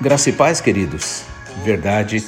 Graça 0.00 0.30
e 0.30 0.32
paz, 0.32 0.60
queridos. 0.60 1.24
Verdade, 1.64 2.24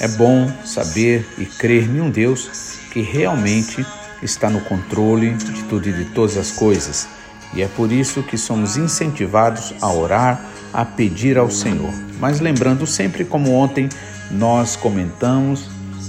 é 0.00 0.08
bom 0.08 0.50
saber 0.64 1.28
e 1.36 1.44
crer 1.44 1.84
em 1.84 2.00
um 2.00 2.10
Deus 2.10 2.78
que 2.90 3.02
realmente 3.02 3.84
está 4.22 4.48
no 4.48 4.60
controle 4.62 5.34
de 5.34 5.64
tudo 5.64 5.88
e 5.88 5.92
de 5.92 6.04
todas 6.06 6.38
as 6.38 6.50
coisas. 6.52 7.06
E 7.52 7.62
é 7.62 7.68
por 7.68 7.92
isso 7.92 8.22
que 8.22 8.38
somos 8.38 8.76
incentivados 8.76 9.74
a 9.82 9.92
orar, 9.92 10.40
a 10.72 10.84
pedir 10.84 11.36
ao 11.36 11.50
Senhor. 11.50 11.92
Mas 12.18 12.40
lembrando 12.40 12.86
sempre, 12.86 13.24
como 13.24 13.52
ontem 13.52 13.88
nós 14.30 14.74
comentamos, 14.76 15.68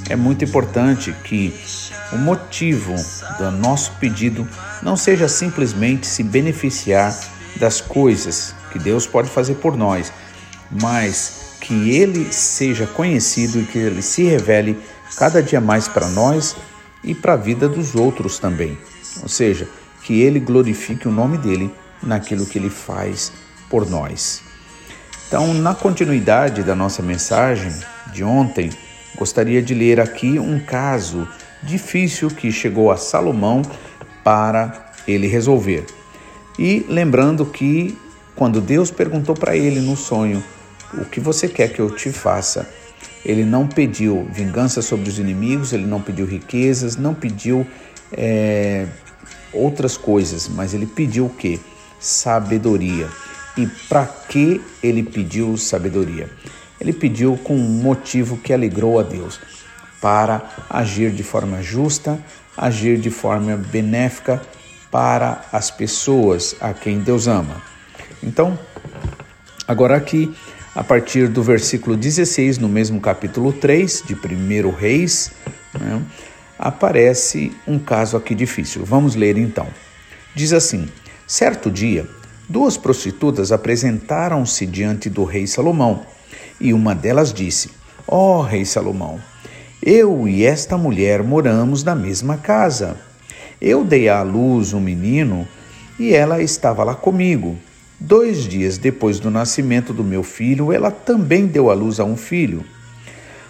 é 0.09 0.15
muito 0.15 0.45
importante 0.45 1.13
que 1.23 1.53
o 2.13 2.17
motivo 2.17 2.95
do 3.37 3.51
nosso 3.51 3.91
pedido 3.99 4.47
não 4.81 4.95
seja 4.95 5.27
simplesmente 5.27 6.07
se 6.07 6.23
beneficiar 6.23 7.17
das 7.57 7.81
coisas 7.81 8.55
que 8.71 8.79
Deus 8.79 9.05
pode 9.05 9.29
fazer 9.29 9.55
por 9.55 9.75
nós, 9.75 10.11
mas 10.69 11.57
que 11.61 11.91
ele 11.91 12.31
seja 12.31 12.87
conhecido 12.87 13.59
e 13.59 13.65
que 13.65 13.77
ele 13.77 14.01
se 14.01 14.23
revele 14.23 14.77
cada 15.15 15.41
dia 15.41 15.61
mais 15.61 15.87
para 15.87 16.07
nós 16.07 16.55
e 17.03 17.13
para 17.13 17.33
a 17.33 17.37
vida 17.37 17.67
dos 17.69 17.95
outros 17.95 18.39
também. 18.39 18.77
Ou 19.21 19.29
seja, 19.29 19.67
que 20.03 20.21
ele 20.21 20.39
glorifique 20.39 21.07
o 21.07 21.11
nome 21.11 21.37
dele 21.37 21.73
naquilo 22.01 22.45
que 22.45 22.57
ele 22.57 22.69
faz 22.69 23.31
por 23.69 23.89
nós. 23.89 24.41
Então, 25.27 25.53
na 25.53 25.73
continuidade 25.73 26.63
da 26.63 26.75
nossa 26.75 27.01
mensagem 27.01 27.71
de 28.11 28.23
ontem, 28.23 28.69
gostaria 29.15 29.61
de 29.61 29.73
ler 29.73 29.99
aqui 29.99 30.39
um 30.39 30.59
caso 30.59 31.27
difícil 31.63 32.29
que 32.29 32.51
chegou 32.51 32.91
a 32.91 32.97
Salomão 32.97 33.61
para 34.23 34.91
ele 35.07 35.27
resolver. 35.27 35.85
E 36.59 36.85
lembrando 36.89 37.45
que 37.45 37.97
quando 38.41 38.59
Deus 38.59 38.89
perguntou 38.89 39.35
para 39.35 39.55
ele 39.55 39.79
no 39.79 39.95
sonho 39.95 40.43
o 40.95 41.05
que 41.05 41.19
você 41.19 41.47
quer 41.47 41.71
que 41.71 41.79
eu 41.79 41.95
te 41.95 42.11
faça? 42.11 42.67
Ele 43.23 43.45
não 43.45 43.67
pediu 43.67 44.27
vingança 44.31 44.81
sobre 44.81 45.07
os 45.07 45.19
inimigos, 45.19 45.73
ele 45.73 45.85
não 45.85 46.01
pediu 46.01 46.25
riquezas, 46.25 46.95
não 46.95 47.13
pediu 47.13 47.67
é, 48.11 48.87
outras 49.53 49.95
coisas, 49.95 50.47
mas 50.47 50.73
ele 50.73 50.87
pediu 50.87 51.27
o 51.27 51.29
que? 51.29 51.61
Sabedoria. 51.99 53.07
E 53.55 53.67
para 53.87 54.07
que 54.07 54.59
ele 54.81 55.03
pediu 55.03 55.55
sabedoria? 55.55 56.27
Ele 56.79 56.93
pediu 56.93 57.37
com 57.43 57.55
um 57.55 57.83
motivo 57.83 58.37
que 58.37 58.51
alegrou 58.51 58.99
a 58.99 59.03
Deus, 59.03 59.39
para 60.01 60.41
agir 60.67 61.11
de 61.11 61.21
forma 61.21 61.61
justa, 61.61 62.17
agir 62.57 62.97
de 62.97 63.11
forma 63.11 63.55
benéfica 63.55 64.41
para 64.89 65.45
as 65.51 65.69
pessoas 65.69 66.55
a 66.59 66.73
quem 66.73 67.01
Deus 67.01 67.27
ama. 67.27 67.69
Então, 68.23 68.57
agora 69.67 69.95
aqui 69.95 70.33
a 70.73 70.83
partir 70.83 71.27
do 71.27 71.43
versículo 71.43 71.97
16, 71.97 72.57
no 72.57 72.69
mesmo 72.69 73.01
capítulo 73.01 73.51
3 73.51 74.03
de 74.05 74.13
1 74.15 74.71
Reis, 74.71 75.31
né, 75.77 76.01
aparece 76.57 77.51
um 77.67 77.77
caso 77.77 78.15
aqui 78.15 78.33
difícil. 78.33 78.85
Vamos 78.85 79.15
ler 79.15 79.37
então. 79.37 79.67
Diz 80.33 80.53
assim: 80.53 80.87
Certo 81.27 81.69
dia, 81.69 82.07
duas 82.47 82.77
prostitutas 82.77 83.51
apresentaram-se 83.51 84.65
diante 84.65 85.09
do 85.09 85.25
rei 85.25 85.45
Salomão, 85.45 86.05
e 86.59 86.73
uma 86.73 86.95
delas 86.95 87.33
disse: 87.33 87.71
Ó 88.07 88.37
oh, 88.37 88.41
rei 88.41 88.63
Salomão, 88.63 89.19
eu 89.83 90.27
e 90.27 90.45
esta 90.45 90.77
mulher 90.77 91.21
moramos 91.21 91.83
na 91.83 91.95
mesma 91.95 92.37
casa. 92.37 92.95
Eu 93.59 93.83
dei 93.83 94.07
à 94.07 94.21
luz 94.23 94.73
um 94.73 94.79
menino 94.79 95.47
e 95.99 96.13
ela 96.13 96.41
estava 96.41 96.83
lá 96.83 96.95
comigo. 96.95 97.57
Dois 98.03 98.47
dias 98.47 98.79
depois 98.79 99.19
do 99.19 99.29
nascimento 99.29 99.93
do 99.93 100.03
meu 100.03 100.23
filho, 100.23 100.73
ela 100.73 100.89
também 100.89 101.45
deu 101.45 101.69
à 101.69 101.75
luz 101.75 101.99
a 101.99 102.03
um 102.03 102.17
filho. 102.17 102.65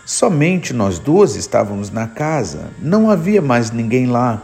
Somente 0.06 0.74
nós 0.74 1.00
duas 1.00 1.38
estávamos 1.38 1.90
na 1.90 2.06
casa, 2.06 2.70
não 2.82 3.10
havia 3.10 3.42
mais 3.42 3.72
ninguém 3.72 4.08
lá. 4.08 4.44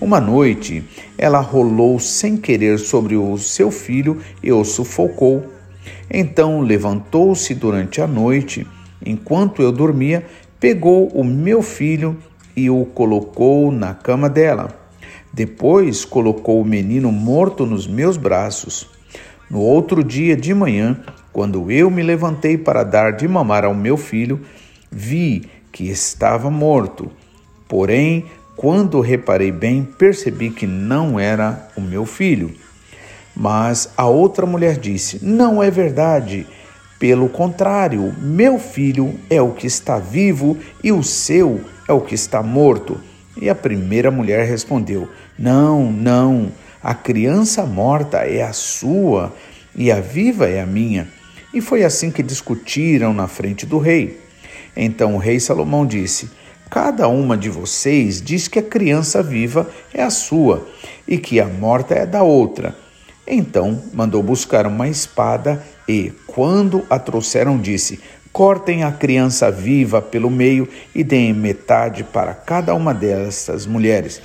Uma 0.00 0.20
noite, 0.20 0.84
ela 1.18 1.40
rolou 1.40 1.98
sem 1.98 2.36
querer 2.36 2.78
sobre 2.78 3.16
o 3.16 3.36
seu 3.38 3.72
filho 3.72 4.18
e 4.40 4.52
o 4.52 4.64
sufocou. 4.64 5.44
Então 6.08 6.60
levantou-se 6.60 7.52
durante 7.52 8.00
a 8.00 8.06
noite, 8.06 8.64
enquanto 9.04 9.62
eu 9.62 9.72
dormia, 9.72 10.24
pegou 10.60 11.08
o 11.08 11.24
meu 11.24 11.60
filho 11.60 12.16
e 12.54 12.70
o 12.70 12.84
colocou 12.84 13.72
na 13.72 13.94
cama 13.94 14.30
dela. 14.30 14.78
Depois 15.32 16.04
colocou 16.04 16.60
o 16.60 16.64
menino 16.64 17.10
morto 17.10 17.66
nos 17.66 17.88
meus 17.88 18.16
braços. 18.16 18.99
No 19.50 19.58
outro 19.60 20.04
dia 20.04 20.36
de 20.36 20.54
manhã, 20.54 20.96
quando 21.32 21.72
eu 21.72 21.90
me 21.90 22.04
levantei 22.04 22.56
para 22.56 22.84
dar 22.84 23.12
de 23.12 23.26
mamar 23.26 23.64
ao 23.64 23.74
meu 23.74 23.96
filho, 23.96 24.40
vi 24.90 25.42
que 25.72 25.88
estava 25.88 26.48
morto. 26.48 27.10
Porém, 27.68 28.26
quando 28.56 29.00
reparei 29.00 29.50
bem, 29.50 29.82
percebi 29.82 30.50
que 30.50 30.66
não 30.66 31.18
era 31.18 31.68
o 31.76 31.80
meu 31.80 32.06
filho. 32.06 32.54
Mas 33.34 33.90
a 33.96 34.06
outra 34.06 34.46
mulher 34.46 34.76
disse: 34.76 35.18
Não 35.24 35.62
é 35.62 35.70
verdade. 35.70 36.46
Pelo 36.98 37.28
contrário, 37.28 38.14
meu 38.20 38.58
filho 38.58 39.14
é 39.30 39.40
o 39.40 39.52
que 39.52 39.66
está 39.66 39.98
vivo 39.98 40.58
e 40.84 40.92
o 40.92 41.02
seu 41.02 41.60
é 41.88 41.92
o 41.92 42.00
que 42.00 42.14
está 42.14 42.42
morto. 42.42 43.00
E 43.40 43.48
a 43.48 43.54
primeira 43.54 44.10
mulher 44.10 44.46
respondeu: 44.46 45.08
Não, 45.38 45.90
não. 45.90 46.52
A 46.82 46.94
criança 46.94 47.66
morta 47.66 48.18
é 48.18 48.42
a 48.42 48.54
sua 48.54 49.34
e 49.76 49.92
a 49.92 50.00
viva 50.00 50.48
é 50.48 50.62
a 50.62 50.66
minha. 50.66 51.06
E 51.52 51.60
foi 51.60 51.84
assim 51.84 52.10
que 52.10 52.22
discutiram 52.22 53.12
na 53.12 53.28
frente 53.28 53.66
do 53.66 53.78
rei. 53.78 54.18
Então 54.74 55.14
o 55.14 55.18
rei 55.18 55.38
Salomão 55.38 55.84
disse: 55.84 56.30
Cada 56.70 57.06
uma 57.06 57.36
de 57.36 57.50
vocês 57.50 58.22
diz 58.22 58.48
que 58.48 58.58
a 58.58 58.62
criança 58.62 59.22
viva 59.22 59.68
é 59.92 60.02
a 60.02 60.08
sua 60.08 60.66
e 61.06 61.18
que 61.18 61.38
a 61.38 61.46
morta 61.46 61.94
é 61.94 62.06
da 62.06 62.22
outra. 62.22 62.74
Então 63.26 63.82
mandou 63.92 64.22
buscar 64.22 64.66
uma 64.66 64.88
espada 64.88 65.62
e, 65.86 66.10
quando 66.26 66.86
a 66.88 66.98
trouxeram, 66.98 67.58
disse: 67.58 68.00
Cortem 68.32 68.84
a 68.84 68.92
criança 68.92 69.50
viva 69.50 70.00
pelo 70.00 70.30
meio 70.30 70.66
e 70.94 71.04
deem 71.04 71.34
metade 71.34 72.04
para 72.04 72.32
cada 72.32 72.74
uma 72.74 72.94
dessas 72.94 73.66
mulheres 73.66 74.22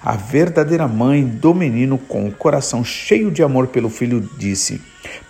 a 0.00 0.16
verdadeira 0.16 0.86
mãe 0.86 1.24
do 1.24 1.54
menino, 1.54 1.98
com 1.98 2.26
o 2.26 2.32
coração 2.32 2.84
cheio 2.84 3.30
de 3.30 3.42
amor 3.42 3.68
pelo 3.68 3.88
filho, 3.88 4.28
disse: 4.38 4.80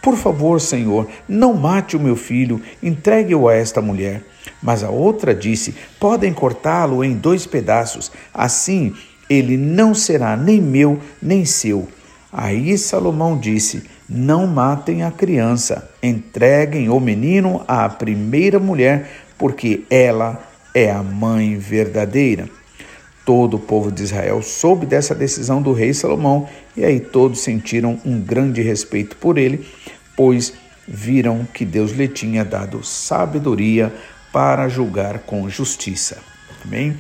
Por 0.03 0.17
favor, 0.17 0.61
Senhor, 0.61 1.09
não 1.29 1.55
mate 1.55 1.97
o 1.97 2.01
meu 2.01 2.17
filho, 2.17 2.61
entregue-o 2.83 3.49
a 3.49 3.55
esta 3.55 3.81
mulher. 3.81 4.23
Mas 4.63 4.85
a 4.85 4.91
outra 4.91 5.35
disse: 5.35 5.75
Podem 5.99 6.33
cortá-lo 6.33 7.03
em 7.03 7.15
dois 7.15 7.47
pedaços, 7.47 8.13
assim 8.33 8.95
ele 9.29 9.57
não 9.57 9.95
será 9.95 10.37
nem 10.37 10.61
meu 10.61 10.99
nem 11.21 11.45
seu. 11.45 11.89
Aí 12.33 12.77
Salomão 12.77 13.39
disse: 13.39 13.85
Não 14.09 14.47
matem 14.47 15.03
a 15.03 15.11
criança, 15.11 15.91
entreguem 16.03 16.89
o 16.89 17.01
menino 17.01 17.65
à 17.67 17.89
primeira 17.89 18.59
mulher, 18.59 19.11
porque 19.37 19.85
ela 19.91 20.43
é 20.75 20.91
a 20.91 21.03
mãe 21.03 21.57
verdadeira. 21.57 22.49
Todo 23.29 23.59
o 23.59 23.61
povo 23.61 23.93
de 23.93 24.05
Israel 24.05 24.41
soube 24.41 24.87
dessa 24.87 25.15
decisão 25.15 25.61
do 25.61 25.75
rei 25.75 25.93
Salomão 25.93 26.49
e 26.75 26.83
aí 26.83 26.99
todos 26.99 27.41
sentiram 27.41 28.01
um 28.03 28.19
grande 28.19 28.63
respeito 28.63 29.19
por 29.19 29.37
ele, 29.37 29.69
pois 30.17 30.55
viram 30.89 31.47
que 31.53 31.67
Deus 31.67 31.91
lhe 31.91 32.09
tinha 32.09 32.43
dado 32.43 32.83
sabedoria 32.83 33.93
para 34.33 34.67
julgar 34.71 35.19
com 35.19 35.47
justiça. 35.47 36.17
Amém? 36.65 36.97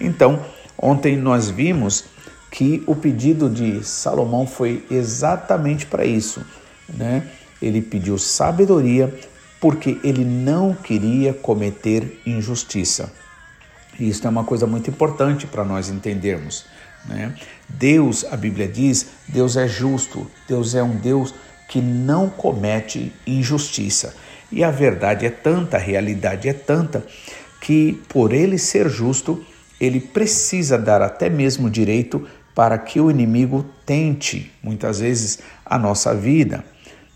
Então, 0.00 0.44
ontem 0.76 1.16
nós 1.16 1.48
vimos 1.48 2.06
que 2.50 2.82
o 2.84 2.96
pedido 2.96 3.48
de 3.48 3.84
Salomão 3.84 4.48
foi 4.48 4.84
exatamente 4.90 5.86
para 5.86 6.04
isso, 6.04 6.44
né? 6.92 7.22
Ele 7.62 7.80
pediu 7.80 8.18
sabedoria 8.18 9.16
porque 9.60 9.96
ele 10.02 10.24
não 10.24 10.74
queria 10.74 11.32
cometer 11.32 12.20
injustiça. 12.26 13.12
Isso 13.98 14.26
é 14.26 14.30
uma 14.30 14.44
coisa 14.44 14.66
muito 14.66 14.88
importante 14.90 15.46
para 15.46 15.64
nós 15.64 15.88
entendermos. 15.88 16.66
Né? 17.06 17.34
Deus, 17.68 18.24
a 18.30 18.36
Bíblia 18.36 18.68
diz, 18.68 19.08
Deus 19.26 19.56
é 19.56 19.66
justo, 19.66 20.30
Deus 20.46 20.74
é 20.74 20.82
um 20.82 20.96
Deus 20.96 21.34
que 21.68 21.80
não 21.80 22.30
comete 22.30 23.12
injustiça. 23.26 24.14
E 24.50 24.64
a 24.64 24.70
verdade 24.70 25.26
é 25.26 25.30
tanta, 25.30 25.76
a 25.76 25.80
realidade 25.80 26.48
é 26.48 26.52
tanta, 26.52 27.04
que 27.60 28.00
por 28.08 28.32
ele 28.32 28.56
ser 28.56 28.88
justo, 28.88 29.44
ele 29.80 30.00
precisa 30.00 30.78
dar 30.78 31.02
até 31.02 31.28
mesmo 31.28 31.68
direito 31.68 32.26
para 32.54 32.78
que 32.78 33.00
o 33.00 33.10
inimigo 33.10 33.64
tente, 33.84 34.52
muitas 34.62 35.00
vezes, 35.00 35.38
a 35.64 35.78
nossa 35.78 36.14
vida, 36.14 36.64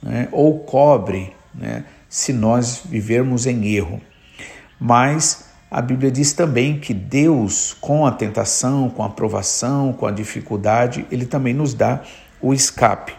né? 0.03 0.29
ou 0.31 0.61
cobre, 0.61 1.33
né? 1.55 1.85
se 2.09 2.33
nós 2.33 2.83
vivermos 2.85 3.47
em 3.47 3.75
erro. 3.75 4.01
Mas 4.79 5.52
a 5.73 5.81
Bíblia 5.81 6.11
diz 6.11 6.35
também 6.35 6.79
que 6.79 6.93
Deus, 6.93 7.75
com 7.81 8.05
a 8.05 8.13
tentação, 8.13 8.91
com 8.91 9.03
a 9.03 9.09
provação, 9.09 9.95
com 9.95 10.07
a 10.07 10.11
dificuldade, 10.11 11.07
ele 11.11 11.25
também 11.25 11.55
nos 11.55 11.73
dá 11.73 12.03
o 12.43 12.53
escape. 12.53 13.15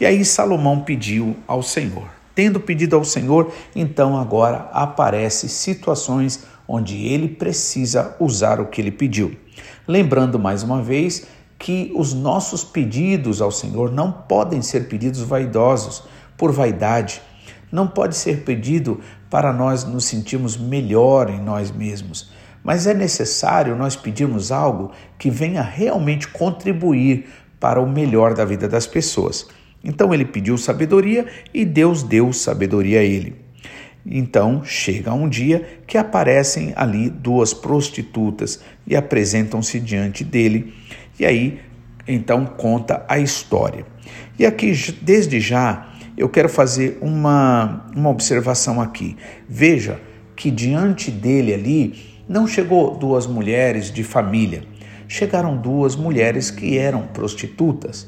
E 0.00 0.04
aí 0.04 0.24
Salomão 0.24 0.80
pediu 0.80 1.36
ao 1.46 1.62
Senhor. 1.62 2.08
tendo 2.34 2.60
pedido 2.60 2.94
ao 2.96 3.02
Senhor, 3.02 3.50
então 3.74 4.14
agora 4.14 4.68
aparece 4.70 5.48
situações 5.48 6.44
onde 6.68 7.06
ele 7.06 7.28
precisa 7.28 8.14
usar 8.20 8.60
o 8.60 8.66
que 8.66 8.78
ele 8.78 8.90
pediu. 8.90 9.34
Lembrando 9.88 10.38
mais 10.38 10.62
uma 10.62 10.82
vez 10.82 11.26
que 11.58 11.90
os 11.94 12.12
nossos 12.12 12.62
pedidos 12.62 13.40
ao 13.40 13.50
Senhor 13.50 13.90
não 13.90 14.12
podem 14.12 14.60
ser 14.60 14.86
pedidos 14.86 15.22
vaidosos, 15.22 16.02
por 16.36 16.52
vaidade. 16.52 17.22
Não 17.76 17.86
pode 17.86 18.16
ser 18.16 18.38
pedido 18.38 19.02
para 19.28 19.52
nós 19.52 19.84
nos 19.84 20.06
sentirmos 20.06 20.56
melhor 20.56 21.28
em 21.28 21.38
nós 21.38 21.70
mesmos, 21.70 22.30
mas 22.64 22.86
é 22.86 22.94
necessário 22.94 23.76
nós 23.76 23.94
pedirmos 23.94 24.50
algo 24.50 24.92
que 25.18 25.28
venha 25.28 25.60
realmente 25.60 26.26
contribuir 26.26 27.26
para 27.60 27.78
o 27.78 27.86
melhor 27.86 28.32
da 28.32 28.46
vida 28.46 28.66
das 28.66 28.86
pessoas. 28.86 29.46
Então 29.84 30.14
ele 30.14 30.24
pediu 30.24 30.56
sabedoria 30.56 31.26
e 31.52 31.66
Deus 31.66 32.02
deu 32.02 32.32
sabedoria 32.32 33.00
a 33.00 33.04
ele. 33.04 33.36
Então 34.06 34.64
chega 34.64 35.12
um 35.12 35.28
dia 35.28 35.82
que 35.86 35.98
aparecem 35.98 36.72
ali 36.76 37.10
duas 37.10 37.52
prostitutas 37.52 38.58
e 38.86 38.96
apresentam-se 38.96 39.78
diante 39.80 40.24
dele. 40.24 40.72
E 41.20 41.26
aí 41.26 41.60
então 42.08 42.46
conta 42.46 43.04
a 43.06 43.18
história. 43.18 43.84
E 44.38 44.46
aqui, 44.46 44.72
desde 45.02 45.40
já, 45.40 45.92
eu 46.16 46.28
quero 46.28 46.48
fazer 46.48 46.98
uma, 47.00 47.86
uma 47.94 48.10
observação 48.10 48.80
aqui. 48.80 49.16
Veja 49.48 50.00
que 50.34 50.50
diante 50.50 51.10
dele 51.10 51.52
ali 51.52 51.94
não 52.28 52.46
chegou 52.46 52.96
duas 52.96 53.26
mulheres 53.26 53.90
de 53.90 54.02
família, 54.02 54.62
chegaram 55.06 55.56
duas 55.56 55.94
mulheres 55.94 56.50
que 56.50 56.78
eram 56.78 57.02
prostitutas. 57.02 58.06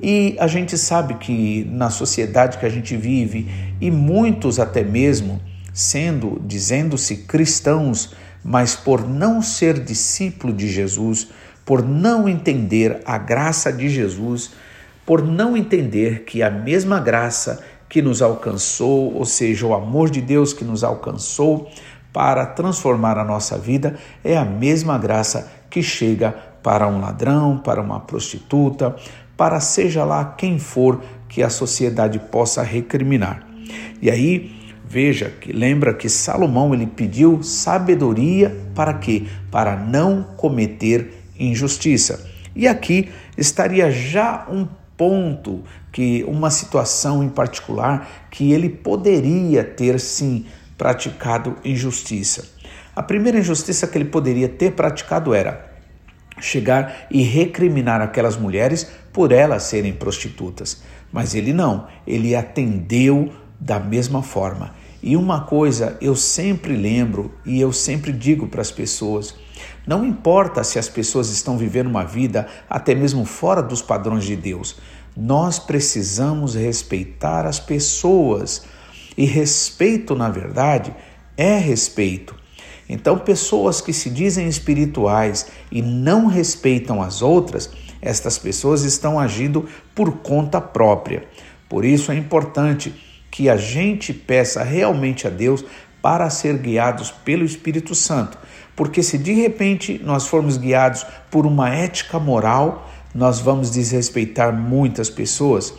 E 0.00 0.36
a 0.38 0.46
gente 0.46 0.78
sabe 0.78 1.14
que 1.14 1.66
na 1.70 1.90
sociedade 1.90 2.58
que 2.58 2.66
a 2.66 2.68
gente 2.68 2.96
vive, 2.96 3.48
e 3.80 3.90
muitos 3.90 4.60
até 4.60 4.84
mesmo 4.84 5.40
sendo, 5.72 6.40
dizendo-se 6.44 7.16
cristãos, 7.16 8.14
mas 8.44 8.76
por 8.76 9.08
não 9.08 9.42
ser 9.42 9.82
discípulo 9.82 10.52
de 10.52 10.68
Jesus, 10.68 11.28
por 11.64 11.82
não 11.82 12.28
entender 12.28 13.00
a 13.04 13.18
graça 13.18 13.72
de 13.72 13.88
Jesus, 13.88 14.52
por 15.08 15.22
não 15.22 15.56
entender 15.56 16.24
que 16.24 16.42
a 16.42 16.50
mesma 16.50 17.00
graça 17.00 17.64
que 17.88 18.02
nos 18.02 18.20
alcançou, 18.20 19.14
ou 19.14 19.24
seja, 19.24 19.66
o 19.66 19.72
amor 19.72 20.10
de 20.10 20.20
Deus 20.20 20.52
que 20.52 20.66
nos 20.66 20.84
alcançou 20.84 21.66
para 22.12 22.44
transformar 22.44 23.16
a 23.16 23.24
nossa 23.24 23.56
vida, 23.56 23.98
é 24.22 24.36
a 24.36 24.44
mesma 24.44 24.98
graça 24.98 25.50
que 25.70 25.82
chega 25.82 26.32
para 26.62 26.86
um 26.86 27.00
ladrão, 27.00 27.56
para 27.56 27.80
uma 27.80 28.00
prostituta, 28.00 28.94
para 29.34 29.60
seja 29.60 30.04
lá 30.04 30.26
quem 30.36 30.58
for 30.58 31.00
que 31.26 31.42
a 31.42 31.48
sociedade 31.48 32.18
possa 32.18 32.62
recriminar. 32.62 33.48
E 34.02 34.10
aí, 34.10 34.74
veja 34.84 35.30
que 35.30 35.54
lembra 35.54 35.94
que 35.94 36.10
Salomão 36.10 36.74
ele 36.74 36.86
pediu 36.86 37.42
sabedoria 37.42 38.54
para 38.74 38.92
quê? 38.92 39.24
Para 39.50 39.74
não 39.74 40.22
cometer 40.36 41.24
injustiça. 41.40 42.28
E 42.54 42.68
aqui 42.68 43.08
estaria 43.38 43.90
já 43.90 44.46
um 44.50 44.66
ponto 44.98 45.62
que 45.90 46.24
uma 46.24 46.50
situação 46.50 47.22
em 47.22 47.28
particular 47.30 48.28
que 48.30 48.52
ele 48.52 48.68
poderia 48.68 49.64
ter 49.64 49.98
sim 49.98 50.44
praticado 50.76 51.56
injustiça. 51.64 52.50
A 52.94 53.02
primeira 53.02 53.38
injustiça 53.38 53.86
que 53.86 53.96
ele 53.96 54.06
poderia 54.06 54.48
ter 54.48 54.72
praticado 54.72 55.32
era 55.32 55.66
chegar 56.40 57.06
e 57.10 57.22
recriminar 57.22 58.00
aquelas 58.00 58.36
mulheres 58.36 58.90
por 59.12 59.32
elas 59.32 59.62
serem 59.62 59.92
prostitutas. 59.92 60.82
Mas 61.12 61.34
ele 61.34 61.52
não, 61.52 61.86
ele 62.06 62.34
atendeu 62.34 63.32
da 63.58 63.78
mesma 63.78 64.22
forma. 64.22 64.74
E 65.02 65.16
uma 65.16 65.42
coisa 65.42 65.96
eu 66.00 66.16
sempre 66.16 66.74
lembro 66.74 67.32
e 67.44 67.60
eu 67.60 67.72
sempre 67.72 68.12
digo 68.12 68.48
para 68.48 68.60
as 68.60 68.70
pessoas: 68.70 69.34
não 69.86 70.04
importa 70.04 70.64
se 70.64 70.78
as 70.78 70.88
pessoas 70.88 71.30
estão 71.30 71.56
vivendo 71.56 71.86
uma 71.86 72.04
vida 72.04 72.46
até 72.68 72.94
mesmo 72.94 73.24
fora 73.24 73.62
dos 73.62 73.80
padrões 73.80 74.24
de 74.24 74.34
Deus, 74.36 74.76
nós 75.16 75.58
precisamos 75.58 76.54
respeitar 76.54 77.46
as 77.46 77.58
pessoas. 77.58 78.62
E 79.16 79.24
respeito, 79.24 80.14
na 80.14 80.30
verdade, 80.30 80.94
é 81.36 81.58
respeito. 81.58 82.36
Então, 82.88 83.18
pessoas 83.18 83.80
que 83.80 83.92
se 83.92 84.08
dizem 84.08 84.46
espirituais 84.46 85.48
e 85.72 85.82
não 85.82 86.26
respeitam 86.26 87.02
as 87.02 87.20
outras, 87.20 87.68
estas 88.00 88.38
pessoas 88.38 88.82
estão 88.82 89.18
agindo 89.18 89.68
por 89.92 90.18
conta 90.18 90.60
própria. 90.60 91.26
Por 91.68 91.84
isso 91.84 92.12
é 92.12 92.16
importante 92.16 92.94
que 93.30 93.48
a 93.48 93.56
gente 93.56 94.12
peça 94.12 94.62
realmente 94.62 95.26
a 95.26 95.30
Deus 95.30 95.64
para 96.00 96.30
ser 96.30 96.58
guiados 96.58 97.10
pelo 97.10 97.44
Espírito 97.44 97.94
Santo. 97.94 98.38
Porque 98.74 99.02
se 99.02 99.18
de 99.18 99.32
repente 99.32 100.00
nós 100.04 100.26
formos 100.26 100.56
guiados 100.56 101.04
por 101.30 101.46
uma 101.46 101.68
ética 101.68 102.18
moral, 102.18 102.88
nós 103.14 103.40
vamos 103.40 103.70
desrespeitar 103.70 104.52
muitas 104.52 105.10
pessoas 105.10 105.74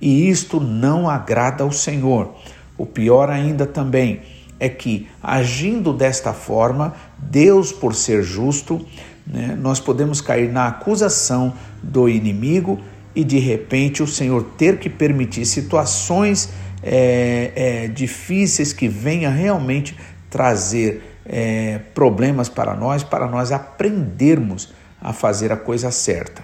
e 0.00 0.28
isto 0.28 0.60
não 0.60 1.08
agrada 1.08 1.64
ao 1.64 1.72
Senhor. 1.72 2.34
O 2.76 2.84
pior 2.84 3.30
ainda 3.30 3.64
também 3.66 4.20
é 4.60 4.68
que, 4.68 5.08
agindo 5.22 5.92
desta 5.92 6.32
forma, 6.32 6.94
Deus, 7.18 7.72
por 7.72 7.94
ser 7.94 8.22
justo, 8.22 8.84
né, 9.26 9.56
nós 9.58 9.80
podemos 9.80 10.20
cair 10.20 10.52
na 10.52 10.68
acusação 10.68 11.54
do 11.82 12.08
inimigo 12.08 12.80
e 13.14 13.22
de 13.22 13.38
repente 13.38 14.02
o 14.02 14.06
Senhor 14.06 14.42
ter 14.56 14.78
que 14.78 14.88
permitir 14.88 15.44
situações 15.46 16.50
é, 16.82 17.52
é, 17.54 17.88
difíceis 17.88 18.72
que 18.72 18.88
venha 18.88 19.30
realmente 19.30 19.96
trazer 20.28 21.02
é, 21.24 21.78
problemas 21.94 22.48
para 22.48 22.74
nós, 22.74 23.02
para 23.02 23.26
nós 23.26 23.52
aprendermos 23.52 24.72
a 25.00 25.12
fazer 25.12 25.52
a 25.52 25.56
coisa 25.56 25.90
certa. 25.90 26.42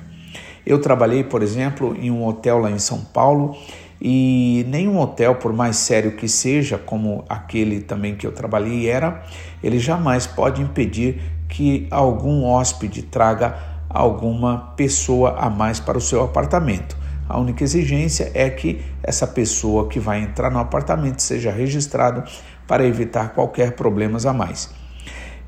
Eu 0.64 0.80
trabalhei, 0.80 1.24
por 1.24 1.42
exemplo, 1.42 1.96
em 1.98 2.10
um 2.10 2.24
hotel 2.24 2.58
lá 2.58 2.70
em 2.70 2.78
São 2.78 3.00
Paulo 3.00 3.56
e 4.00 4.64
nenhum 4.68 4.98
hotel, 4.98 5.34
por 5.34 5.52
mais 5.52 5.76
sério 5.76 6.12
que 6.12 6.28
seja, 6.28 6.78
como 6.78 7.24
aquele 7.28 7.80
também 7.80 8.14
que 8.14 8.26
eu 8.26 8.32
trabalhei 8.32 8.88
era, 8.88 9.22
ele 9.62 9.78
jamais 9.78 10.26
pode 10.26 10.62
impedir 10.62 11.20
que 11.48 11.86
algum 11.90 12.44
hóspede 12.44 13.02
traga 13.02 13.69
alguma 13.90 14.72
pessoa 14.76 15.36
a 15.36 15.50
mais 15.50 15.80
para 15.80 15.98
o 15.98 16.00
seu 16.00 16.22
apartamento. 16.22 16.96
A 17.28 17.38
única 17.38 17.62
exigência 17.62 18.30
é 18.34 18.48
que 18.48 18.80
essa 19.02 19.26
pessoa 19.26 19.88
que 19.88 20.00
vai 20.00 20.22
entrar 20.22 20.50
no 20.50 20.58
apartamento 20.58 21.20
seja 21.20 21.50
registrado 21.50 22.24
para 22.66 22.86
evitar 22.86 23.34
qualquer 23.34 23.72
problemas 23.72 24.24
a 24.26 24.32
mais. 24.32 24.70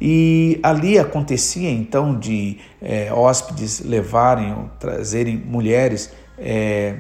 E 0.01 0.59
ali 0.63 0.99
acontecia 0.99 1.71
então 1.71 2.19
de 2.19 2.59
é, 2.81 3.13
hóspedes 3.13 3.81
levarem 3.81 4.53
ou 4.53 4.71
trazerem 4.81 5.37
mulheres 5.37 6.13
é, 6.37 6.97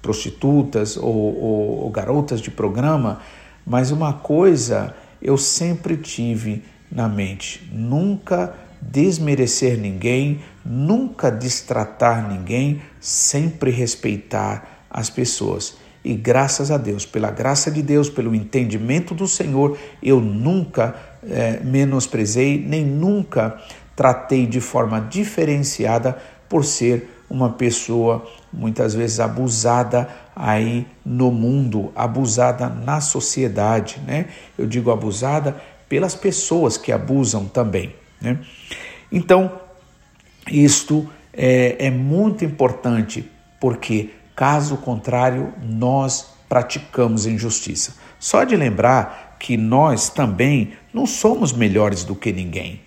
prostitutas 0.00 0.96
ou, 0.96 1.12
ou, 1.12 1.84
ou 1.84 1.90
garotas 1.90 2.40
de 2.40 2.50
programa, 2.50 3.18
mas 3.66 3.90
uma 3.90 4.12
coisa 4.12 4.94
eu 5.20 5.36
sempre 5.36 5.96
tive 5.96 6.62
na 6.90 7.08
mente: 7.08 7.68
nunca 7.72 8.54
desmerecer 8.80 9.78
ninguém, 9.78 10.40
nunca 10.64 11.30
destratar 11.30 12.28
ninguém, 12.28 12.80
sempre 13.00 13.70
respeitar 13.70 14.86
as 14.90 15.10
pessoas. 15.10 15.76
E 16.04 16.14
graças 16.14 16.70
a 16.70 16.78
Deus, 16.78 17.04
pela 17.04 17.30
graça 17.30 17.70
de 17.70 17.82
Deus, 17.82 18.08
pelo 18.08 18.34
entendimento 18.34 19.14
do 19.14 19.26
Senhor, 19.26 19.76
eu 20.02 20.20
nunca 20.20 20.94
é, 21.28 21.60
menosprezei, 21.64 22.64
nem 22.64 22.84
nunca 22.84 23.60
tratei 23.96 24.46
de 24.46 24.60
forma 24.60 25.00
diferenciada 25.00 26.16
por 26.48 26.64
ser 26.64 27.10
uma 27.28 27.50
pessoa 27.50 28.24
muitas 28.52 28.94
vezes 28.94 29.18
abusada 29.18 30.08
aí 30.34 30.86
no 31.04 31.30
mundo, 31.30 31.90
abusada 31.96 32.68
na 32.68 33.00
sociedade, 33.00 34.00
né? 34.06 34.26
Eu 34.56 34.66
digo 34.66 34.90
abusada 34.90 35.56
pelas 35.88 36.14
pessoas 36.14 36.76
que 36.76 36.92
abusam 36.92 37.46
também, 37.46 37.94
né? 38.20 38.38
Então, 39.10 39.60
isto 40.50 41.08
é, 41.32 41.86
é 41.86 41.90
muito 41.90 42.44
importante 42.44 43.30
porque, 43.60 44.10
caso 44.34 44.76
contrário, 44.78 45.52
nós 45.62 46.34
praticamos 46.48 47.26
injustiça. 47.26 47.94
Só 48.18 48.44
de 48.44 48.56
lembrar 48.56 49.36
que 49.38 49.56
nós 49.56 50.08
também 50.08 50.72
não 50.92 51.06
somos 51.06 51.52
melhores 51.52 52.04
do 52.04 52.14
que 52.14 52.32
ninguém. 52.32 52.80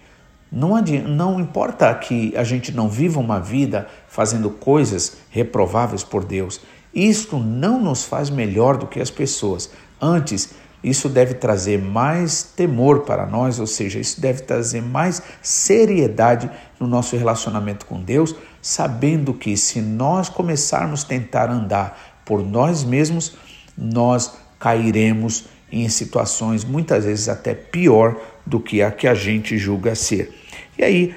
Não, 0.51 0.75
adianta, 0.75 1.07
não 1.07 1.39
importa 1.39 1.93
que 1.93 2.35
a 2.35 2.43
gente 2.43 2.71
não 2.71 2.89
viva 2.89 3.19
uma 3.19 3.39
vida 3.39 3.87
fazendo 4.07 4.49
coisas 4.49 5.17
reprováveis 5.29 6.03
por 6.03 6.25
Deus. 6.25 6.59
Isto 6.93 7.37
não 7.37 7.79
nos 7.79 8.03
faz 8.03 8.31
melhor 8.31 8.77
do 8.77 8.87
que 8.87 8.99
as 8.99 9.11
pessoas. 9.11 9.69
Antes, 10.01 10.55
isso 10.83 11.09
deve 11.09 11.33
trazer 11.33 11.77
mais 11.77 12.43
temor 12.43 13.01
para 13.01 13.25
nós, 13.25 13.59
ou 13.59 13.67
seja, 13.67 13.99
isso 13.99 14.21
deve 14.21 14.41
trazer 14.43 14.81
mais 14.81 15.21
seriedade 15.41 16.49
no 16.79 16.87
nosso 16.87 17.17
relacionamento 17.17 17.85
com 17.85 18.01
Deus, 18.01 18.35
sabendo 18.61 19.33
que 19.33 19.57
se 19.57 19.81
nós 19.81 20.29
começarmos 20.29 21.03
a 21.03 21.07
tentar 21.07 21.49
andar 21.49 22.21
por 22.23 22.45
nós 22.45 22.83
mesmos, 22.83 23.35
nós 23.77 24.33
cairemos 24.57 25.45
em 25.71 25.87
situações 25.89 26.63
muitas 26.63 27.05
vezes 27.05 27.27
até 27.27 27.53
pior 27.53 28.15
do 28.45 28.59
que 28.59 28.81
a 28.81 28.91
que 28.91 29.07
a 29.07 29.13
gente 29.13 29.57
julga 29.57 29.95
ser. 29.95 30.33
E 30.77 30.83
aí 30.83 31.15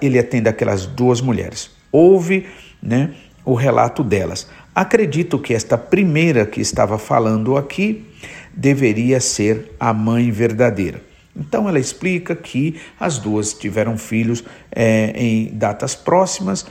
ele 0.00 0.18
atende 0.18 0.48
aquelas 0.48 0.86
duas 0.86 1.20
mulheres. 1.20 1.70
Ouve 1.90 2.46
né, 2.82 3.14
o 3.44 3.54
relato 3.54 4.02
delas. 4.02 4.48
Acredito 4.74 5.38
que 5.38 5.54
esta 5.54 5.78
primeira 5.78 6.44
que 6.44 6.60
estava 6.60 6.98
falando 6.98 7.56
aqui 7.56 8.11
deveria 8.54 9.20
ser 9.20 9.74
a 9.78 9.92
mãe 9.92 10.30
verdadeira. 10.30 11.02
Então 11.34 11.68
ela 11.68 11.78
explica 11.78 12.36
que 12.36 12.80
as 13.00 13.18
duas 13.18 13.54
tiveram 13.54 13.96
filhos 13.96 14.44
é, 14.70 15.12
em 15.16 15.46
datas 15.54 15.94
próximas 15.94 16.66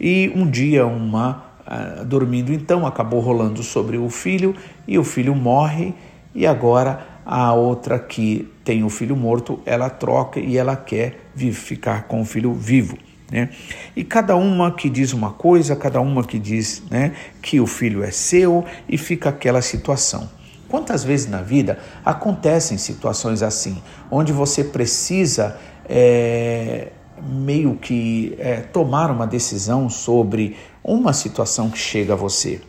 e 0.00 0.32
um 0.34 0.48
dia 0.48 0.84
uma 0.86 1.50
ah, 1.66 2.02
dormindo 2.04 2.52
então 2.52 2.84
acabou 2.84 3.20
rolando 3.20 3.62
sobre 3.62 3.96
o 3.96 4.10
filho 4.10 4.56
e 4.88 4.98
o 4.98 5.04
filho 5.04 5.36
morre 5.36 5.94
e 6.34 6.44
agora 6.44 7.06
a 7.24 7.52
outra 7.54 7.96
que 7.96 8.48
tem 8.64 8.82
o 8.82 8.88
filho 8.88 9.14
morto 9.14 9.60
ela 9.64 9.88
troca 9.88 10.40
e 10.40 10.56
ela 10.56 10.74
quer 10.74 11.20
ficar 11.52 12.04
com 12.08 12.20
o 12.20 12.24
filho 12.24 12.52
vivo. 12.52 12.98
Né? 13.30 13.50
E 13.94 14.02
cada 14.02 14.34
uma 14.34 14.72
que 14.72 14.90
diz 14.90 15.12
uma 15.12 15.30
coisa, 15.30 15.76
cada 15.76 16.00
uma 16.00 16.24
que 16.24 16.40
diz 16.40 16.82
né, 16.90 17.12
que 17.40 17.60
o 17.60 17.66
filho 17.66 18.02
é 18.02 18.10
seu 18.10 18.64
e 18.88 18.98
fica 18.98 19.28
aquela 19.28 19.62
situação. 19.62 20.28
Quantas 20.70 21.02
vezes 21.02 21.28
na 21.28 21.42
vida 21.42 21.78
acontecem 22.04 22.78
situações 22.78 23.42
assim, 23.42 23.82
onde 24.08 24.32
você 24.32 24.62
precisa 24.62 25.58
é, 25.88 26.92
meio 27.20 27.74
que 27.74 28.36
é, 28.38 28.60
tomar 28.60 29.10
uma 29.10 29.26
decisão 29.26 29.90
sobre 29.90 30.56
uma 30.84 31.12
situação 31.12 31.68
que 31.68 31.78
chega 31.78 32.12
a 32.12 32.16
você? 32.16 32.60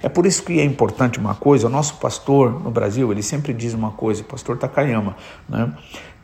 É 0.00 0.08
por 0.08 0.26
isso 0.26 0.44
que 0.44 0.60
é 0.60 0.64
importante 0.64 1.18
uma 1.18 1.34
coisa, 1.34 1.66
o 1.66 1.70
nosso 1.70 1.96
pastor 1.96 2.62
no 2.62 2.70
Brasil, 2.70 3.10
ele 3.10 3.22
sempre 3.22 3.52
diz 3.52 3.74
uma 3.74 3.90
coisa, 3.90 4.22
o 4.22 4.24
pastor 4.24 4.56
Takayama, 4.56 5.16
né? 5.48 5.72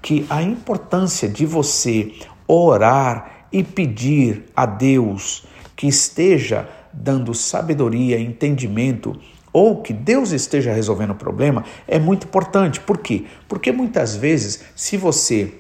que 0.01 0.25
a 0.31 0.43
importância 0.43 1.29
de 1.29 1.45
você 1.45 2.13
orar 2.47 3.49
e 3.51 3.65
pedir 3.65 4.45
a 4.55 4.65
Deus 4.65 5.45
que 5.75 5.89
esteja 5.89 6.69
dando 6.93 7.35
sabedoria, 7.35 8.19
entendimento, 8.21 9.19
ou 9.57 9.81
que 9.81 9.95
Deus 9.95 10.33
esteja 10.33 10.71
resolvendo 10.71 11.13
o 11.13 11.15
problema, 11.15 11.65
é 11.89 11.99
muito 11.99 12.27
importante. 12.27 12.79
Por 12.79 12.99
quê? 12.99 13.25
Porque 13.49 13.73
muitas 13.73 14.15
vezes, 14.15 14.63
se 14.77 14.99
você 14.99 15.55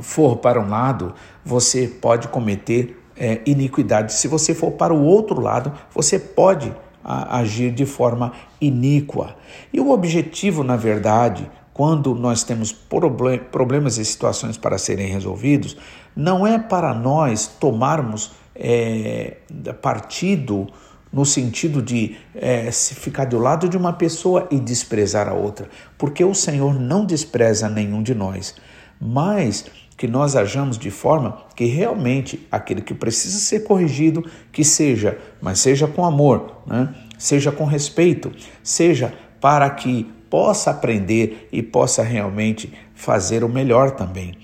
for 0.00 0.36
para 0.36 0.60
um 0.60 0.68
lado, 0.68 1.12
você 1.44 1.88
pode 1.88 2.28
cometer 2.28 2.96
é, 3.16 3.40
iniquidade. 3.44 4.12
Se 4.12 4.28
você 4.28 4.54
for 4.54 4.70
para 4.70 4.94
o 4.94 5.02
outro 5.02 5.40
lado, 5.40 5.72
você 5.92 6.16
pode 6.16 6.72
a, 7.02 7.40
agir 7.40 7.72
de 7.72 7.84
forma 7.84 8.34
iníqua. 8.60 9.34
E 9.72 9.80
o 9.80 9.90
objetivo, 9.90 10.62
na 10.62 10.76
verdade, 10.76 11.50
quando 11.74 12.14
nós 12.14 12.44
temos 12.44 12.70
problemas 12.70 13.98
e 13.98 14.04
situações 14.04 14.56
para 14.56 14.78
serem 14.78 15.08
resolvidos, 15.08 15.76
não 16.14 16.46
é 16.46 16.56
para 16.56 16.94
nós 16.94 17.48
tomarmos 17.48 18.30
é, 18.54 19.38
partido 19.82 20.68
no 21.12 21.24
sentido 21.24 21.82
de 21.82 22.16
é, 22.34 22.70
se 22.70 22.94
ficar 22.94 23.24
do 23.24 23.38
lado 23.38 23.68
de 23.68 23.76
uma 23.76 23.92
pessoa 23.92 24.46
e 24.50 24.58
desprezar 24.58 25.28
a 25.28 25.34
outra, 25.34 25.68
porque 25.96 26.24
o 26.24 26.34
Senhor 26.34 26.78
não 26.78 27.04
despreza 27.04 27.68
nenhum 27.68 28.02
de 28.02 28.14
nós, 28.14 28.54
mas 29.00 29.64
que 29.96 30.06
nós 30.06 30.36
ajamos 30.36 30.78
de 30.78 30.90
forma 30.90 31.42
que 31.56 31.64
realmente 31.64 32.46
aquele 32.52 32.80
que 32.80 32.94
precisa 32.94 33.38
ser 33.38 33.64
corrigido, 33.64 34.24
que 34.52 34.62
seja, 34.62 35.18
mas 35.40 35.58
seja 35.58 35.88
com 35.88 36.04
amor, 36.04 36.62
né? 36.66 36.94
seja 37.18 37.50
com 37.50 37.64
respeito, 37.64 38.30
seja 38.62 39.12
para 39.40 39.68
que 39.70 40.04
possa 40.30 40.70
aprender 40.70 41.48
e 41.50 41.62
possa 41.62 42.02
realmente 42.02 42.72
fazer 42.94 43.42
o 43.42 43.48
melhor 43.48 43.90
também. 43.90 44.36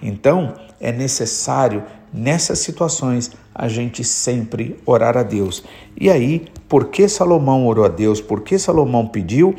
Então, 0.00 0.54
é 0.80 0.92
necessário 0.92 1.82
nessas 2.14 2.60
situações 2.60 3.32
a 3.52 3.66
gente 3.66 4.04
sempre 4.04 4.76
orar 4.86 5.16
a 5.16 5.24
Deus. 5.24 5.64
E 6.00 6.08
aí, 6.08 6.46
por 6.68 6.86
que 6.86 7.08
Salomão 7.08 7.66
orou 7.66 7.84
a 7.84 7.88
Deus? 7.88 8.20
Por 8.20 8.42
que 8.42 8.56
Salomão 8.56 9.06
pediu? 9.08 9.54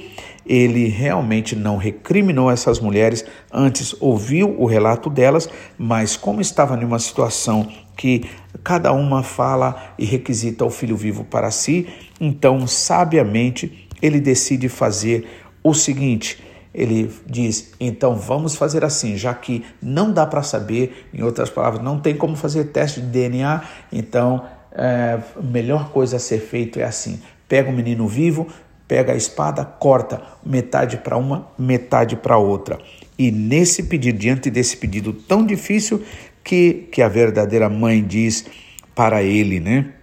Ele 0.45 0.87
realmente 0.87 1.55
não 1.55 1.75
recriminou 1.75 2.49
essas 2.49 2.79
mulheres, 2.79 3.25
antes 3.51 3.95
ouviu 3.99 4.55
o 4.59 4.65
relato 4.65 5.09
delas, 5.09 5.49
mas 5.77 6.15
como 6.15 6.39
estava 6.39 6.75
em 6.77 6.85
uma 6.85 6.99
situação 6.99 7.67
que 7.97 8.25
cada 8.63 8.91
uma 8.93 9.23
fala 9.23 9.93
e 9.97 10.05
requisita 10.05 10.63
o 10.63 10.69
filho 10.69 10.95
vivo 10.95 11.23
para 11.23 11.51
si, 11.51 11.87
então 12.21 12.67
sabiamente 12.67 13.87
ele 14.01 14.19
decide 14.19 14.69
fazer 14.69 15.27
o 15.63 15.73
seguinte: 15.73 16.43
ele 16.75 17.09
diz, 17.25 17.71
então 17.79 18.15
vamos 18.15 18.55
fazer 18.55 18.83
assim, 18.83 19.15
já 19.15 19.33
que 19.33 19.63
não 19.81 20.11
dá 20.11 20.25
para 20.25 20.43
saber, 20.43 21.07
em 21.13 21.23
outras 21.23 21.49
palavras, 21.49 21.81
não 21.81 21.99
tem 21.99 22.15
como 22.15 22.35
fazer 22.35 22.65
teste 22.65 22.99
de 22.99 23.07
DNA, 23.07 23.63
então 23.93 24.43
é, 24.73 25.17
a 25.37 25.41
melhor 25.41 25.89
coisa 25.89 26.17
a 26.17 26.19
ser 26.19 26.39
feito 26.39 26.79
é 26.79 26.83
assim: 26.83 27.21
pega 27.47 27.69
o 27.69 27.73
menino 27.73 28.07
vivo, 28.07 28.47
pega 28.87 29.13
a 29.13 29.15
espada, 29.15 29.63
corta 29.63 30.21
metade 30.45 30.97
para 30.97 31.15
uma, 31.15 31.47
metade 31.57 32.17
para 32.17 32.37
outra. 32.37 32.77
E 33.17 33.31
nesse 33.31 33.83
pedido, 33.83 34.19
diante 34.19 34.51
desse 34.51 34.75
pedido 34.75 35.13
tão 35.13 35.45
difícil, 35.45 36.03
que, 36.43 36.87
que 36.91 37.01
a 37.01 37.07
verdadeira 37.07 37.69
mãe 37.69 38.03
diz 38.03 38.45
para 38.93 39.23
ele, 39.23 39.59
né? 39.59 39.93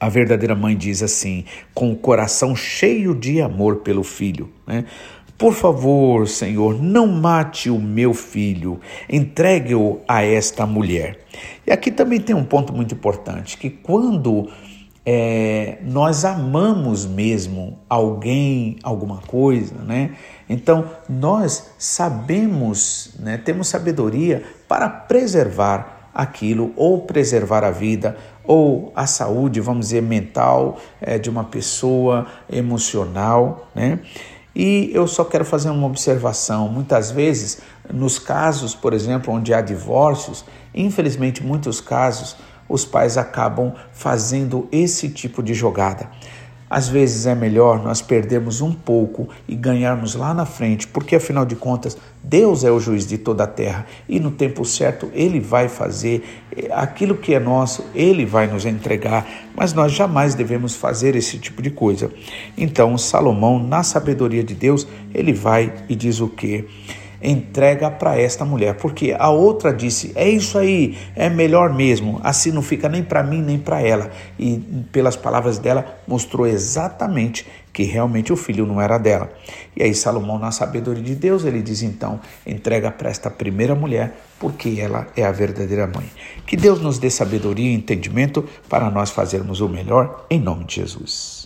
A 0.00 0.08
verdadeira 0.08 0.54
mãe 0.54 0.76
diz 0.76 1.02
assim, 1.02 1.44
com 1.74 1.92
o 1.92 1.96
coração 1.96 2.54
cheio 2.56 3.14
de 3.14 3.40
amor 3.40 3.76
pelo 3.76 4.02
filho, 4.02 4.50
né? 4.66 4.84
Por 5.38 5.54
favor, 5.54 6.26
Senhor, 6.26 6.82
não 6.82 7.06
mate 7.06 7.70
o 7.70 7.78
meu 7.78 8.12
filho, 8.12 8.80
entregue-o 9.08 10.00
a 10.08 10.20
esta 10.20 10.66
mulher. 10.66 11.20
E 11.64 11.70
aqui 11.70 11.92
também 11.92 12.20
tem 12.20 12.34
um 12.34 12.44
ponto 12.44 12.72
muito 12.72 12.92
importante: 12.92 13.56
que 13.56 13.70
quando 13.70 14.50
é, 15.06 15.78
nós 15.82 16.24
amamos 16.24 17.06
mesmo 17.06 17.78
alguém, 17.88 18.78
alguma 18.82 19.18
coisa, 19.18 19.76
né? 19.76 20.16
Então 20.48 20.90
nós 21.08 21.70
sabemos, 21.78 23.14
né, 23.20 23.38
temos 23.38 23.68
sabedoria 23.68 24.42
para 24.66 24.88
preservar 24.90 26.10
aquilo, 26.12 26.72
ou 26.74 27.02
preservar 27.02 27.62
a 27.62 27.70
vida, 27.70 28.16
ou 28.42 28.90
a 28.96 29.06
saúde, 29.06 29.60
vamos 29.60 29.86
dizer, 29.86 30.02
mental 30.02 30.78
é, 31.00 31.18
de 31.18 31.30
uma 31.30 31.44
pessoa, 31.44 32.26
emocional, 32.50 33.68
né? 33.74 34.00
E 34.58 34.90
eu 34.92 35.06
só 35.06 35.24
quero 35.24 35.44
fazer 35.44 35.70
uma 35.70 35.86
observação. 35.86 36.68
Muitas 36.68 37.12
vezes, 37.12 37.60
nos 37.94 38.18
casos, 38.18 38.74
por 38.74 38.92
exemplo, 38.92 39.32
onde 39.32 39.54
há 39.54 39.60
divórcios, 39.60 40.44
infelizmente, 40.74 41.44
muitos 41.44 41.80
casos, 41.80 42.34
os 42.68 42.84
pais 42.84 43.16
acabam 43.16 43.72
fazendo 43.92 44.68
esse 44.72 45.10
tipo 45.10 45.44
de 45.44 45.54
jogada. 45.54 46.10
Às 46.70 46.88
vezes 46.88 47.26
é 47.26 47.34
melhor 47.34 47.82
nós 47.82 48.02
perdermos 48.02 48.60
um 48.60 48.72
pouco 48.72 49.28
e 49.46 49.54
ganharmos 49.54 50.14
lá 50.14 50.34
na 50.34 50.44
frente, 50.44 50.86
porque 50.86 51.16
afinal 51.16 51.44
de 51.44 51.56
contas, 51.56 51.96
Deus 52.22 52.64
é 52.64 52.70
o 52.70 52.78
juiz 52.78 53.06
de 53.06 53.16
toda 53.16 53.44
a 53.44 53.46
terra 53.46 53.86
e 54.08 54.20
no 54.20 54.30
tempo 54.30 54.64
certo 54.64 55.10
ele 55.14 55.40
vai 55.40 55.68
fazer 55.68 56.22
eh, 56.54 56.68
aquilo 56.72 57.16
que 57.16 57.34
é 57.34 57.40
nosso, 57.40 57.84
ele 57.94 58.26
vai 58.26 58.46
nos 58.46 58.66
entregar, 58.66 59.26
mas 59.56 59.72
nós 59.72 59.92
jamais 59.92 60.34
devemos 60.34 60.74
fazer 60.74 61.16
esse 61.16 61.38
tipo 61.38 61.62
de 61.62 61.70
coisa. 61.70 62.10
Então, 62.56 62.98
Salomão, 62.98 63.58
na 63.58 63.82
sabedoria 63.82 64.44
de 64.44 64.54
Deus, 64.54 64.86
ele 65.14 65.32
vai 65.32 65.72
e 65.88 65.94
diz 65.94 66.20
o 66.20 66.28
que? 66.28 66.66
Entrega 67.22 67.90
para 67.90 68.18
esta 68.18 68.44
mulher, 68.44 68.74
porque 68.76 69.14
a 69.18 69.30
outra 69.30 69.72
disse: 69.72 70.12
"É 70.14 70.28
isso 70.28 70.58
aí, 70.58 70.96
é 71.14 71.28
melhor 71.28 71.72
mesmo, 71.74 72.20
assim 72.22 72.52
não 72.52 72.62
fica 72.62 72.88
nem 72.88 73.02
para 73.02 73.22
mim 73.22 73.42
nem 73.42 73.58
para 73.58 73.80
ela". 73.80 74.10
E 74.38 74.58
pelas 74.92 75.16
palavras 75.16 75.58
dela 75.58 76.00
mostrou 76.06 76.46
exatamente 76.46 77.46
que 77.72 77.84
realmente 77.84 78.32
o 78.32 78.36
filho 78.36 78.66
não 78.66 78.80
era 78.80 78.98
dela. 78.98 79.30
E 79.76 79.82
aí 79.82 79.94
Salomão, 79.94 80.38
na 80.38 80.50
sabedoria 80.50 81.02
de 81.02 81.14
Deus, 81.14 81.44
ele 81.44 81.62
diz 81.62 81.82
então: 81.82 82.20
"Entrega 82.46 82.90
para 82.90 83.10
esta 83.10 83.30
primeira 83.30 83.74
mulher, 83.74 84.14
porque 84.38 84.78
ela 84.80 85.06
é 85.16 85.24
a 85.24 85.32
verdadeira 85.32 85.86
mãe". 85.86 86.10
Que 86.46 86.56
Deus 86.56 86.80
nos 86.80 86.98
dê 86.98 87.10
sabedoria 87.10 87.70
e 87.70 87.74
entendimento 87.74 88.44
para 88.68 88.90
nós 88.90 89.10
fazermos 89.10 89.60
o 89.60 89.68
melhor 89.68 90.26
em 90.30 90.40
nome 90.40 90.64
de 90.64 90.76
Jesus. 90.76 91.37